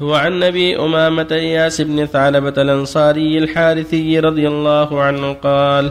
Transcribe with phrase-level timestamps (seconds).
[0.00, 5.90] وعن أبي أمامة اياس بن ثعلبة الأنصاري الحارثي رضي الله عنه قال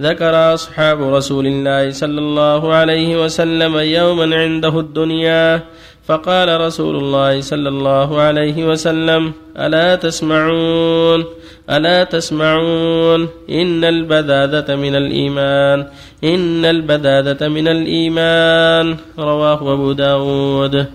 [0.00, 5.62] ذكر أصحاب رسول الله صلى الله عليه وسلم يوما عنده الدنيا
[6.06, 11.24] فقال رسول الله صلى الله عليه وسلم ألا تسمعون
[11.70, 15.86] ألا تسمعون إن البذاذة من الإيمان
[16.24, 18.96] إن البذاذة من الإيمان.
[19.18, 20.86] رواه أبو داود.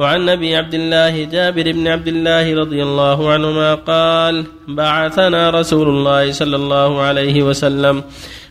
[0.00, 4.44] وعن أبي عبد الله جابر بن عبد الله رضي الله عنهما قال
[4.76, 8.02] بعثنا رسول الله صلى الله عليه وسلم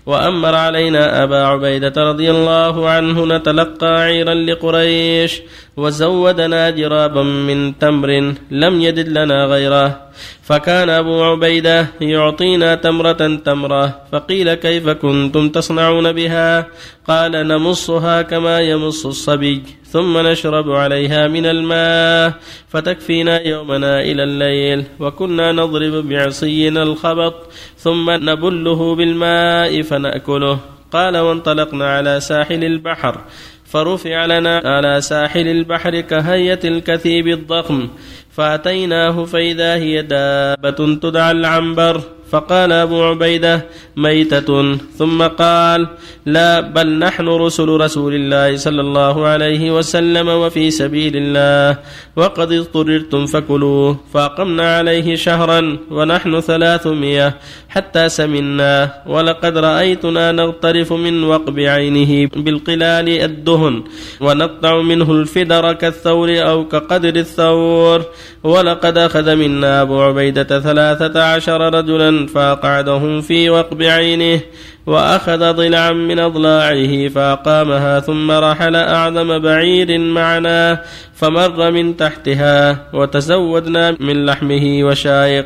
[0.06, 5.42] وأمر علينا أبا عبيدة رضي الله عنه نتلقى عيرا لقريش
[5.78, 10.10] وزودنا جرابا من تمر لم يجد لنا غيره.
[10.44, 16.68] فكان أبو عبيدة يعطينا تمرة تمرة فقيل كيف كنتم تصنعون بها؟
[17.08, 22.34] قال نمصها كما يمص الصبي ثم نشرب عليها من الماء
[22.68, 27.36] فتكفينا يومنا إلى الليل وكنا نضرب بعصينا الخبط
[27.78, 30.60] ثم نبله بالماء فنأكله.
[30.92, 33.22] قال وانطلقنا على ساحل البحر
[33.66, 37.88] فرفع لنا على ساحل البحر كهية الكثيب الضخم
[38.32, 42.02] فأتيناه فإذا هي دابة تدعى العنبر.
[42.32, 43.66] فقال أبو عبيدة
[43.98, 45.88] ميتة ثم قال
[46.26, 51.78] لا بل نحن رسل رسول الله صلى الله عليه وسلم وفي سبيل الله
[52.16, 57.36] وقد اضطررتم فكلوه فأقمنا عليه شهرا ونحن ثلاثمية
[57.70, 63.84] حتى سمنا ولقد رأيتنا نغترف من وقب عينه بالقلال الدهن
[64.22, 68.06] ونقطع منه الفدر كالثور أو كقدر الثور
[68.44, 74.42] ولقد أخذ منا أبو عبيدة ثلاثة عشر رجلا فأقعدهم في وقب عينه
[74.86, 80.82] وأخذ ضلعا من أضلاعه فأقامها ثم رحل أعظم بعير معنا
[81.16, 85.46] فمر من تحتها وتزودنا من لحمه وشايق.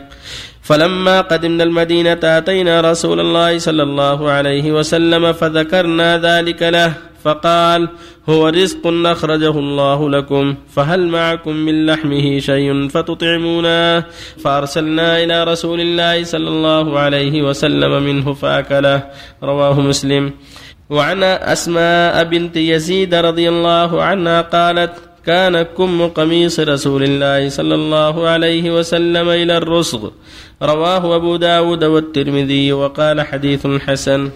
[0.61, 6.93] فلما قدمنا المدينة أتينا رسول الله صلى الله عليه وسلم فذكرنا ذلك له.
[7.23, 7.89] فقال
[8.29, 14.03] هو رزق أخرجه الله لكم فهل معكم من لحمه شيء فتطعمونه
[14.43, 19.03] فأرسلنا إلى رسول الله صلى الله عليه وسلم منه فأكله
[19.43, 20.31] رواه مسلم.
[20.89, 24.93] وعن أسماء بنت يزيد رضي الله عنها قالت
[25.25, 30.09] كان كم قميص رسول الله صلى الله عليه وسلم إلى الرسغ
[30.61, 34.29] رواه أبو داود والترمذي وقال حديث حسن.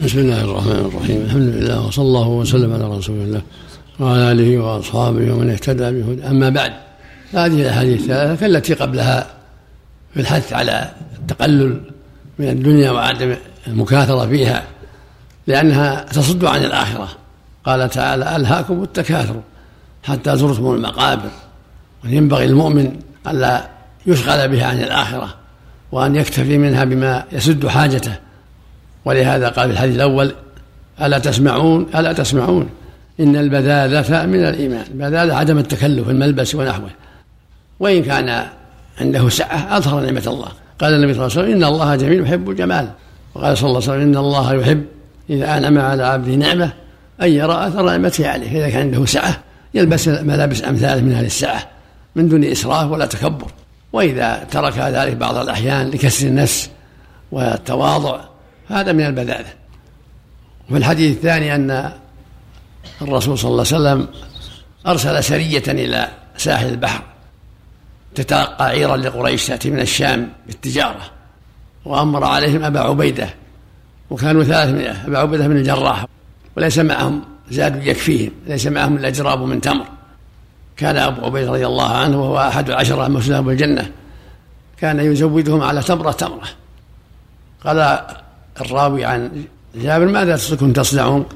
[0.00, 1.22] بسم الله الرحمن الرحيم.
[1.22, 3.42] الحمد لله وصلى الله وسلم على رسول الله
[4.00, 6.72] وعلى آله وأصحابه ومن اهتدى بهدى أما بعد
[7.32, 9.26] هذه الأحاديث الثلاثه كالتي قبلها
[10.14, 11.80] في الحث على التقلل
[12.38, 13.36] من الدنيا وعدم
[13.66, 14.64] المكاثرة فيها
[15.46, 17.08] لأنها تصد عن الآخرة.
[17.64, 19.40] قال تعالى ألهاكم التكاثر
[20.02, 21.30] حتى زرتم المقابر.
[22.04, 22.96] وينبغي المؤمن
[23.28, 23.68] ألا
[24.06, 25.34] يشغل بها عن الآخرة
[25.92, 28.25] وأن يكتفي منها بما يسد حاجته.
[29.06, 30.34] ولهذا قال في الحديث الأول
[31.02, 32.68] ألا تسمعون؟ ألا تسمعون.
[33.20, 34.84] إن البذاذة من الإيمان.
[34.90, 36.90] البذاذة عدم التكلف الملبس ونحوه.
[37.80, 38.46] وإن كان
[39.00, 40.48] عنده سعة أظهر نعمة الله.
[40.78, 42.88] قال النبي صلى الله عليه وسلم إن الله جميل يحب الجمال.
[43.34, 44.84] وقال صلى الله عليه وسلم إن الله يحب
[45.30, 46.72] إذا أنعم على عبده نعمة
[47.22, 48.58] أن يرى أثر نعمته عليه.
[48.58, 49.40] إذا كان عنده سعة
[49.74, 51.66] يلبس ملابس أمثاله من أهل السعة.
[52.16, 53.46] من دون إسراف ولا تكبر.
[53.92, 56.70] وإذا ترك ذلك بعض الأحيان لكسر النفس
[57.32, 58.20] والتواضع
[58.68, 59.52] هذا من البذاذة
[60.68, 61.92] وفي الحديث الثاني أن
[63.02, 64.08] الرسول صلى الله عليه وسلم
[64.86, 67.02] أرسل سرية إلى ساحل البحر
[68.14, 71.10] تتلقى عيرا لقريش تأتي من الشام بالتجارة
[71.84, 73.28] وأمر عليهم أبا عبيدة
[74.10, 76.06] وكانوا ثلاثمائة أبا عبيدة بن الجراح
[76.56, 79.86] وليس معهم زاد يكفيهم ليس معهم إلا جراب من تمر.
[80.76, 83.90] كان أبو عبيدة رضي الله عنه وهو أحد العشرة المسلمين بالجنة
[84.76, 86.48] كان يزودهم على تمرة تمرة.
[87.64, 88.06] قال
[88.60, 89.44] الراوي عن
[89.74, 91.26] جابر ماذا كنتم تصنعون؟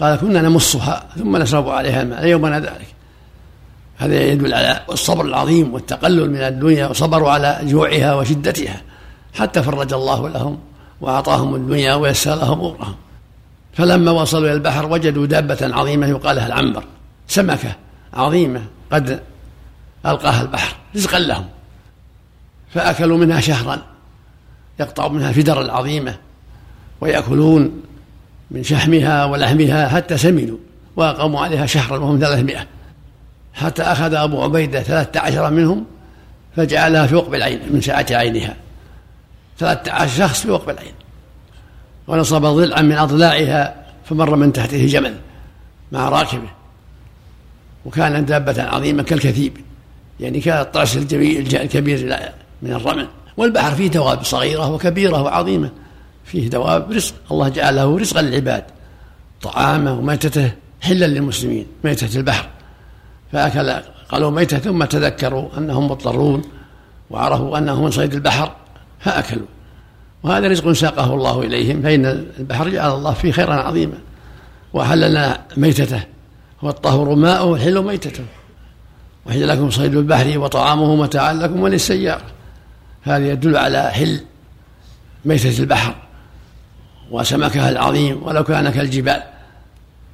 [0.00, 2.26] قال كنا نمصها ثم نشرب عليها الماء.
[2.26, 2.94] يومنا ذلك.
[3.98, 8.82] هذا يدل على الصبر العظيم والتقلل من الدنيا وصبروا على جوعها وشدتها
[9.34, 10.58] حتى فرج الله لهم
[11.00, 12.94] وأعطاهم الدنيا ويسر لهم أمورهم.
[13.72, 16.84] فلما وصلوا إلى البحر وجدوا دابة عظيمة يقال لها العنبر.
[17.28, 17.76] سمكة
[18.14, 19.20] عظيمة قد
[20.06, 21.44] ألقاها البحر رزقا لهم.
[22.74, 23.82] فأكلوا منها شهرا
[24.80, 26.16] يقطع منها فدر العظيمة.
[27.02, 27.82] ويأكلون
[28.50, 30.56] من شحمها ولحمها حتى سمنوا
[30.96, 32.66] وأقاموا عليها شهرا وهم ثلاثمائة.
[33.54, 35.84] حتى أخذ أبو عبيدة ثلاثة عشر منهم
[36.56, 38.56] فجعلها في وقب العين من سعة عينها.
[39.58, 40.92] ثلاثة عشر شخص في وقب العين.
[42.08, 45.14] ونصب ضلعا من أضلاعها فمر من تحته جمل
[45.92, 46.48] مع راكبه.
[47.84, 49.56] وكان دابة عظيمة كالكثيب
[50.20, 52.18] يعني كالطرس الكبير
[52.62, 53.08] من الرمل.
[53.36, 55.70] والبحر فيه دواب صغيرة وكبيرة وعظيمة.
[56.24, 57.14] فيه دواب رزق.
[57.30, 58.64] الله جعله رزقا للعباد
[59.42, 62.48] طعامه وميتته حلا للمسلمين ميتة البحر.
[63.32, 63.70] فأكل
[64.08, 66.42] قالوا ميتة ثم تذكروا أنهم مضطرون
[67.10, 68.52] وعرفوا أنه من صيد البحر
[69.00, 69.46] فأكلوا.
[70.22, 72.06] وهذا رزق ساقه الله إليهم فإن
[72.38, 73.98] البحر جعل الله فيه خيرا عظيما.
[74.72, 76.02] وأحل لنا ميتته
[76.60, 78.24] هو الطهور ماؤه والحل ميتته.
[79.26, 82.22] وحل لكم صيد البحر وطعامه متاعا لكم وللسيارة.
[83.02, 84.20] هذا يدل على حل
[85.24, 85.94] ميتة البحر.
[87.12, 89.22] وسمكها العظيم ولو كان كالجبال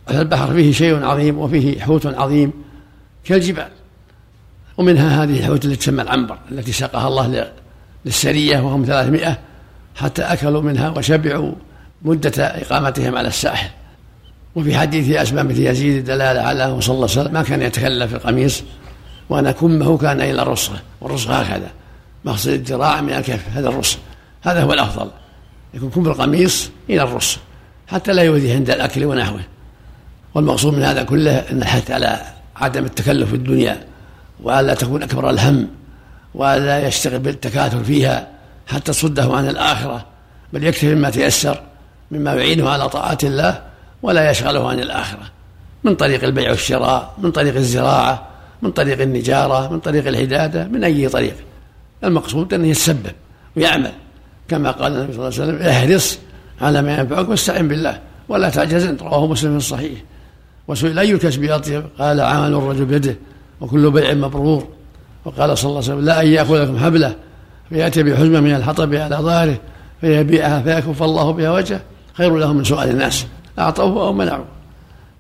[0.06, 2.52] فالبحر فيه شيء عظيم وفيه حوت عظيم
[3.24, 3.68] كالجبال.
[4.76, 7.50] ومنها هذه الحوت التي تسمى العنبر التي ساقها الله
[8.04, 9.38] للسرية وهم ثلاثمائة
[9.96, 11.52] حتى أكلوا منها وشبعوا
[12.02, 13.70] مدة إقامتهم على الساحل.
[14.56, 18.14] وفي حديث أسماء بنت يزيد دلالة على صلى الله عليه وسلم ما كان يتكلم في
[18.14, 18.62] القميص
[19.28, 21.70] وأن كمه كان إلى الرصة والرصة هكذا
[22.24, 23.98] مقصد الذراع من الكف هذا الرص
[24.42, 25.10] هذا هو الأفضل.
[25.74, 27.38] يكون كم القميص إلى الرص
[27.88, 29.40] حتى لا يؤذي عند الأكل ونحوه.
[30.34, 32.22] والمقصود من هذا كله أن الحث على
[32.56, 33.86] عدم التكلف في الدنيا
[34.42, 35.68] وألا تكون أكبر الهم
[36.34, 38.28] وألا يشتغل بالتكاثر فيها
[38.66, 40.06] حتى تصده عن الآخرة
[40.52, 41.62] بل يكتفي مما تيسر
[42.10, 43.62] مما يعينه على طاعة الله
[44.02, 45.30] ولا يشغله عن الآخرة.
[45.84, 48.28] من طريق البيع والشراء من طريق الزراعة
[48.62, 51.36] من طريق النجارة من طريق الحدادة من أي طريق.
[52.04, 53.12] المقصود أنه يتسبب
[53.56, 53.92] ويعمل.
[54.48, 56.18] كما قال النبي صلى الله عليه وسلم احرص
[56.60, 59.98] على ما ينفعك واستعن بالله ولا تعجز رواه مسلم في الصحيح.
[60.68, 63.16] وسئل أي الكسب أطيب؟ قال عمل الرجل بيده
[63.60, 64.68] وكل بيع مبرور.
[65.24, 67.14] وقال صلى الله عليه وسلم لا أن يأخذ لكم حبلة
[67.68, 69.58] فيأتي بحزمة من الحطب على ظهره
[70.00, 71.80] فيبيعها فيكف الله بها وجهه.
[72.14, 73.26] خير له من سؤال الناس
[73.58, 74.44] أعطوه أو منعوه.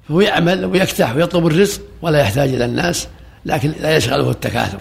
[0.08, 3.08] فهو يعمل ويكتح ويطلب الرزق ولا يحتاج إلى الناس
[3.46, 4.78] لكن لا يشغله التكاثر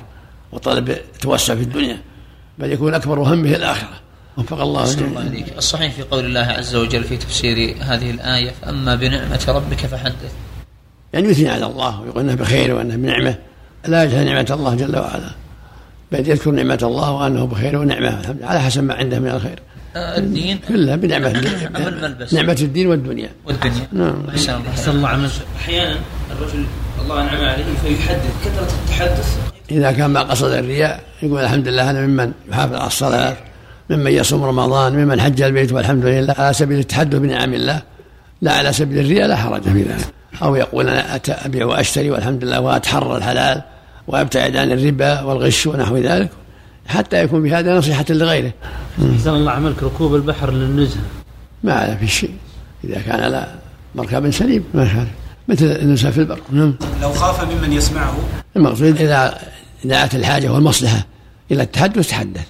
[0.52, 1.98] وطلب التوسع في الدنيا
[2.60, 4.07] بل يكون أكبر همه الآخرة.
[4.38, 8.96] وفق الله الله عليك الصحيح في قول الله عز وجل في تفسير هذه الآية فأما
[8.96, 10.32] بنعمة ربك فحدث.
[11.14, 13.36] يعني يثني على الله ويقول إنه بخير وإنه بنعمة.
[13.88, 15.32] لا يجهل نعمة الله جل وعلا
[16.12, 18.36] بل يذكر نعمة الله وأنه بخير ونعمة.
[18.42, 19.60] على حسب ما عنده من الخير.
[19.96, 20.60] آه، الدين.
[20.68, 21.30] كلها بنعمة
[22.34, 23.30] نعمة الدين والدنيا.
[23.46, 23.88] والدنيا.
[23.92, 24.24] نعم.
[24.30, 25.30] أحسن الله عمل.
[25.58, 26.00] أحيانا
[26.32, 26.66] الرجل
[27.02, 28.46] الله أنعم عليه فيحدث.
[28.46, 29.38] كثرة التحدث.
[29.72, 33.47] إذا كان ما قصد الرياء يقول الحمد لله أنا ممن يحافظ على الصلاة.
[33.90, 37.82] ممن يصوم رمضان ممن حج البيت والحمد لله على سبيل التحدث بنعم الله
[38.42, 40.08] لا على سبيل الرياء لا حرج في ذلك.
[40.44, 43.62] أو يقول أنا أبيع وأشتري والحمد لله وأتحرى الحلال
[44.08, 46.30] وأبتعد عن الربا والغش ونحو ذلك
[46.88, 48.52] حتى يكون بهذا نصيحة لغيره.
[49.16, 51.02] أحسن الله عملك ركوب البحر للنزهة.
[51.64, 52.32] ما على في شيء.
[52.84, 53.48] إذا كان على
[53.96, 55.10] مركب سليم ما يخالف
[55.48, 56.40] مثل النزهة في البر.
[56.52, 56.76] نعم.
[57.02, 58.18] لو خاف ممن يسمعه.
[58.56, 59.38] المقصود إذا
[59.84, 61.06] دعت الحاجة والمصلحة
[61.52, 62.46] إلى التحدث تحدث.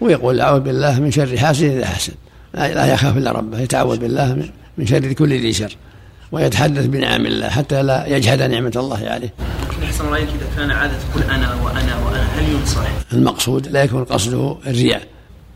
[0.00, 2.14] ويقول أعوذ بالله من شر حاسد إذا حسد.
[2.54, 4.48] لا يخاف إلا ربه يتعوذ بالله
[4.78, 5.76] من شر كل ذي شر.
[6.32, 9.34] ويتحدث بنعم الله حتى لا يجحد نعمة الله عليه.
[9.84, 14.56] أحسن الله إذا كان عادة تقول أنا وأنا وأنا هل ينصح؟ المقصود لا يكون قصده
[14.66, 15.02] الرياء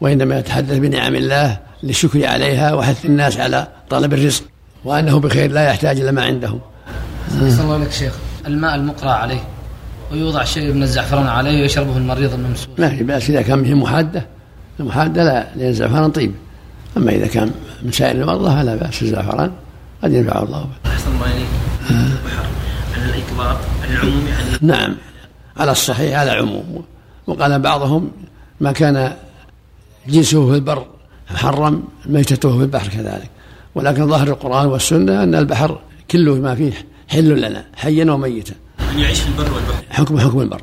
[0.01, 4.43] وإنما يتحدث بنعم الله للشكر عليها وحث الناس على طلب الرزق
[4.85, 6.59] وأنه بخير لا يحتاج إلى ما عنده
[7.29, 8.13] أحسن الله لك شيخ.
[8.47, 9.45] الماء المقرى عليه
[10.13, 14.27] ويوضع شيء من الزعفران عليه ويشربه المريض الممسوس ما في بأس إذا كان به محادة.
[14.81, 16.35] المحادة لا لأن الزعفران طيب.
[16.97, 17.51] أما إذا كان
[17.83, 19.53] من سائر المرضى فلا بأس الزعفران
[20.05, 20.67] قد ينفع الله.
[20.85, 21.47] به أحسن الله إليك.
[22.95, 23.61] على الإطلاق
[23.91, 24.59] العموم يعني.
[24.61, 24.97] نعم.
[25.57, 26.85] على الصحيح على عموم
[27.27, 28.11] وقال بعضهم
[28.61, 29.13] ما كان
[30.09, 30.87] جنسه في البر
[31.31, 33.31] محرم ميتته في البحر كذلك.
[33.75, 35.79] ولكن ظاهر القرآن والسنة أن البحر
[36.11, 36.73] كله ما فيه
[37.09, 38.55] حل لنا حيا وميتا.
[38.93, 39.85] من يعيش في البر والبحر.
[39.91, 40.63] حكم حكم البر.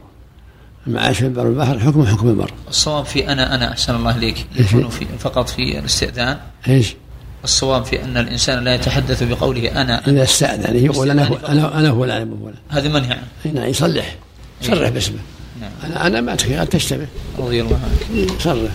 [0.87, 4.89] المعاش في البر والبحر حكم حكم البر الصواب في أنا أنا أحسن الله إليك يكون
[4.89, 6.37] في فقط في الاستئذان.
[6.67, 6.95] إيش؟
[7.43, 12.21] الصواب في أن الإنسان لا يتحدث بقوله أنا إذا استأذن يقول أنا أنا أنا فلان
[12.21, 12.55] أبو فلان.
[12.69, 13.53] هذا منهي عنه.
[13.53, 14.15] نعم يصلح.
[14.61, 15.19] صرح باسمه.
[15.61, 15.71] نعم.
[15.83, 17.07] أنا أنا ما تشتبه.
[17.37, 18.31] رضي الله عنك.
[18.41, 18.71] صرح.